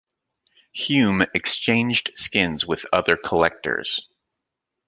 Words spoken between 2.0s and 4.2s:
skins with other collectors.